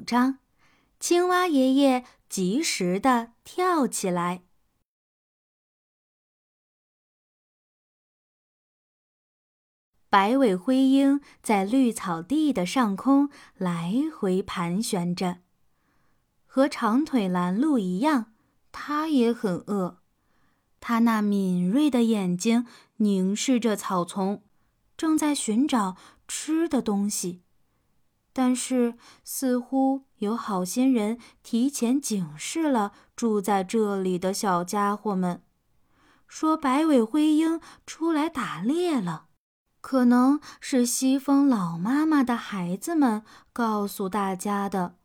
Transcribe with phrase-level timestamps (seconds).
[0.00, 0.38] 五章，
[0.98, 4.44] 青蛙爷爷及时的跳起来。
[10.08, 13.28] 白尾灰鹰在绿草地的上空
[13.58, 15.40] 来回盘旋着，
[16.46, 18.32] 和长腿蓝鹭一样，
[18.72, 20.00] 它也很饿。
[20.80, 24.42] 它那敏锐的眼睛凝视着草丛，
[24.96, 27.42] 正在寻找吃的东西。
[28.32, 28.94] 但是，
[29.24, 35.42] 似乎有好心人提前警示了住在这里的小家伙们，
[36.28, 39.26] 说白尾灰鹰出来打猎了。
[39.80, 44.96] 可能是西风老妈妈的孩子们告诉大家的。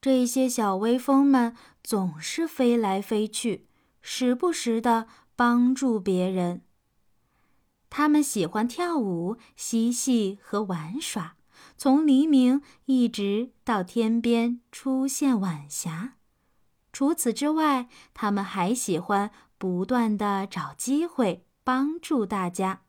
[0.00, 3.68] 这些小微风们总是飞来飞去，
[4.00, 5.06] 时不时的
[5.36, 6.62] 帮助别人。
[7.90, 11.36] 他们喜欢跳舞、嬉戏和玩耍。
[11.82, 16.16] 从黎明一直到天边出现晚霞。
[16.92, 22.82] 除此之外，他们还喜欢不断的找机会帮助大家。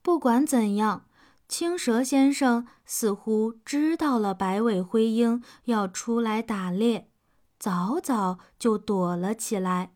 [0.00, 1.04] 不管怎样，
[1.48, 7.10] 青蛇先生似乎知道了白尾灰鹰要出来打猎，
[7.58, 9.92] 早早就躲了起来。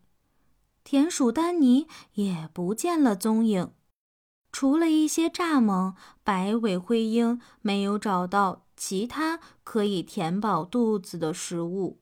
[0.83, 3.71] 田鼠丹尼也不见了踪影。
[4.51, 11.99] 除了一些蚱蜢，白尾灰鹰没有找到其他可以填饱肚子的食物，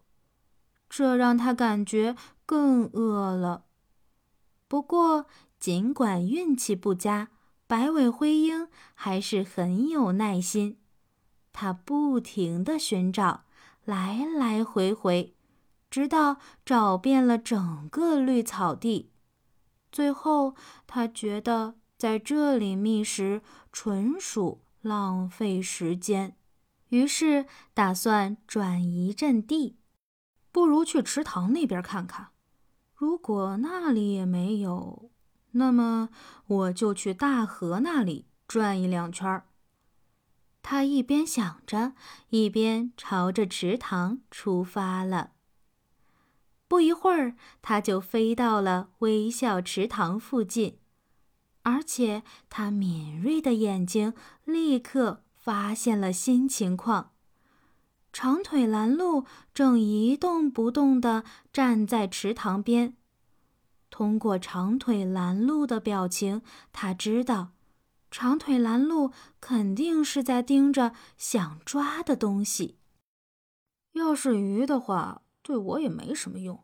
[0.90, 3.66] 这让他感觉更饿了。
[4.68, 5.26] 不过，
[5.60, 7.30] 尽管运气不佳，
[7.68, 10.78] 白尾灰鹰还是很有耐心。
[11.52, 13.44] 他不停地寻找，
[13.84, 15.36] 来来回回，
[15.90, 19.12] 直到找遍了整个绿草地。
[19.92, 20.56] 最后，
[20.88, 21.76] 他觉得。
[21.98, 26.38] 在这里觅食纯属浪费时间，
[26.90, 29.78] 于是打算转移阵地，
[30.52, 32.30] 不如去池塘那边看看。
[32.94, 35.10] 如果那里也没有，
[35.52, 36.10] 那么
[36.46, 39.44] 我就去大河那里转一两圈。
[40.62, 41.94] 他一边想着，
[42.30, 45.32] 一边朝着池塘出发了。
[46.68, 50.78] 不一会儿，他就飞到了微笑池塘附近。
[51.70, 54.14] 而且，他敏锐的眼睛
[54.46, 57.12] 立刻发现了新情况。
[58.14, 62.96] 长腿蓝鹭正一动不动地站在池塘边。
[63.90, 66.42] 通过长腿蓝鹭的表情，
[66.72, 67.52] 他知道，
[68.10, 69.12] 长腿蓝鹭
[69.42, 72.78] 肯定是在盯着想抓的东西。
[73.92, 76.64] 要是鱼的话，对我也没什么用。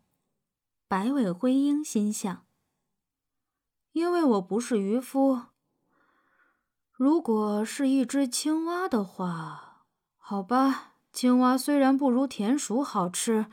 [0.88, 2.46] 白尾灰鹰心想。
[3.94, 5.44] 因为我不是渔夫。
[6.92, 9.86] 如果是一只青蛙的话，
[10.18, 13.48] 好吧，青蛙虽然不如田鼠好吃，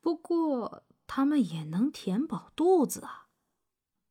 [0.00, 3.26] 不过它们也能填饱肚子啊。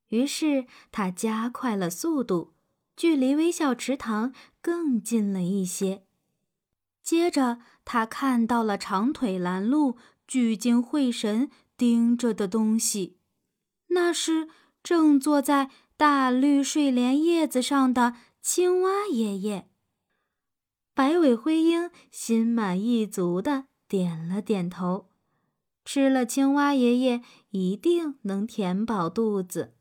[0.08, 2.54] 于是他加快了速度，
[2.96, 6.06] 距离微笑池塘更近了一些。
[7.02, 13.18] 接着，他看到了长腿拦路聚精会神盯着的东西，
[13.88, 14.50] 那是。
[14.84, 19.70] 正坐在大绿睡莲叶子上的青蛙爷爷，
[20.94, 25.10] 白尾灰鹰心满意足的点了点头。
[25.86, 27.22] 吃了青蛙爷爷，
[27.52, 29.76] 一定能填饱肚子。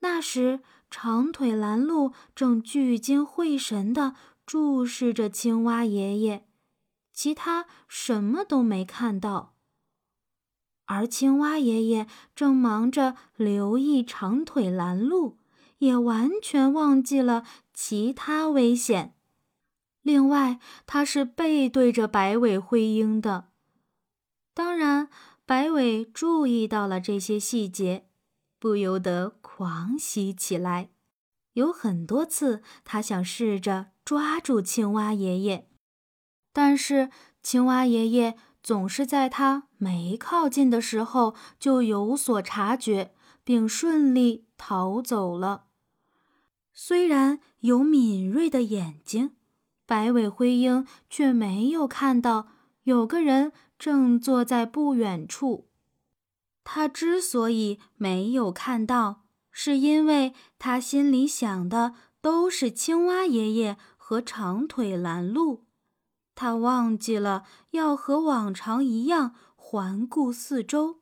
[0.00, 0.60] 那时，
[0.90, 4.14] 长腿蓝鹭正聚精会神的
[4.46, 6.46] 注视着青蛙爷爷，
[7.12, 9.57] 其他什么都没看到。
[10.88, 15.36] 而青蛙爷爷正忙着留意长腿拦路，
[15.78, 17.44] 也完全忘记了
[17.74, 19.14] 其他危险。
[20.00, 23.48] 另外，他是背对着白尾灰鹰的。
[24.54, 25.10] 当然，
[25.44, 28.06] 白尾注意到了这些细节，
[28.58, 30.88] 不由得狂喜起来。
[31.52, 35.68] 有很多次，他想试着抓住青蛙爷爷，
[36.54, 37.10] 但是
[37.42, 38.38] 青蛙爷爷。
[38.68, 45.68] 总是在他没靠近的时候就有所察觉，并顺利逃走了。
[46.74, 49.30] 虽然有敏锐的眼睛，
[49.86, 52.48] 白尾灰鹰却没有看到
[52.82, 55.70] 有个人正坐在不远处。
[56.62, 65.64] 他之所以没有看到，是因为他心里想的都是青蛙爷爷和长腿拦路。
[66.40, 67.42] 他忘记了
[67.72, 71.00] 要和往常一样环顾四周，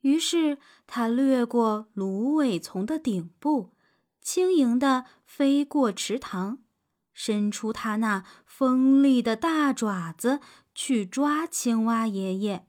[0.00, 0.56] 于是
[0.86, 3.74] 他掠过芦苇丛的顶部，
[4.22, 6.60] 轻盈地飞过池塘，
[7.12, 10.40] 伸出它那锋利的大爪子
[10.74, 12.66] 去抓青蛙爷爷，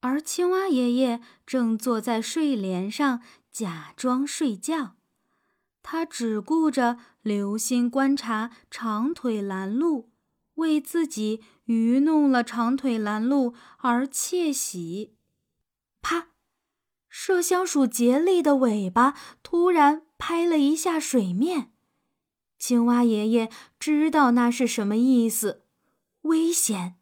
[0.00, 4.96] 而青蛙爷爷正坐在睡莲上假装睡觉。
[5.80, 10.10] 他只顾着留心观察长腿拦路，
[10.54, 15.16] 为自己愚弄了长腿拦路而窃喜。
[16.00, 16.28] 啪！
[17.10, 21.72] 麝香鼠竭力的尾巴突然拍了一下水面。
[22.58, 25.64] 青蛙爷爷知道那是什么意思，
[26.22, 26.96] 危险。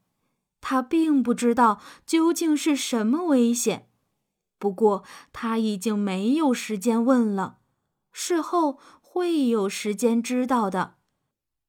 [0.60, 3.88] 他并不知道究竟是什么危险，
[4.58, 7.58] 不过他已经没有时间问了。
[8.12, 10.96] 事后会有时间知道的。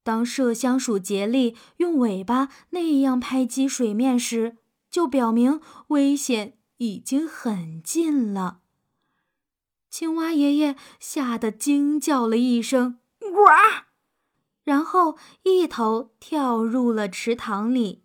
[0.03, 4.57] 当麝香鼠杰利用尾巴那样拍击水面时，
[4.89, 8.61] 就表明危险已经很近了。
[9.89, 12.99] 青蛙爷爷吓得惊叫了一声。
[13.19, 13.85] 呱！
[14.63, 18.03] 然后一头跳入了池塘里。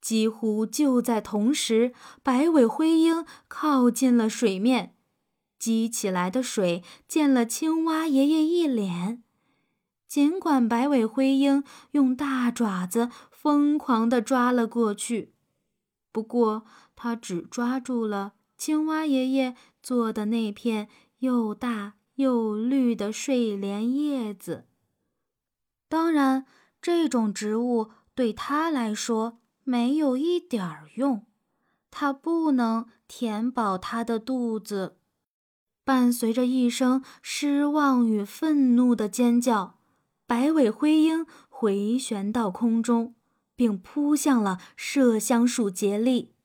[0.00, 1.92] 几乎就在同时，
[2.22, 4.94] 白尾灰鹰靠近了水面，
[5.58, 9.22] 激起来的水溅了青蛙爷爷一脸。
[10.10, 11.62] 尽管白尾灰鹰
[11.92, 15.32] 用大爪子疯狂地抓了过去，
[16.10, 20.88] 不过它只抓住了青蛙爷爷做的那片
[21.20, 21.94] 又大。
[22.16, 24.66] 又绿的睡莲叶子。
[25.88, 26.44] 当然，
[26.82, 31.24] 这种植物对它来说没有一点儿用，
[31.90, 34.98] 它不能填饱它的肚子。
[35.82, 39.78] 伴随着一声失望与愤怒的尖叫，
[40.30, 43.16] 白尾灰鹰回旋到空中，
[43.56, 46.36] 并扑向了麝香鼠杰利。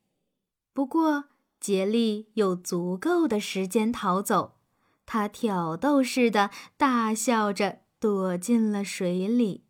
[0.73, 1.25] 不过，
[1.59, 4.55] 杰利有足够的时间逃走。
[5.05, 9.64] 他挑逗似的大笑着，躲进了水里。